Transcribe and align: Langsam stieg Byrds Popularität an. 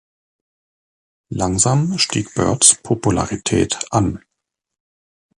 Langsam 1.29 1.99
stieg 1.99 2.33
Byrds 2.33 2.73
Popularität 2.81 3.77
an. 3.91 4.25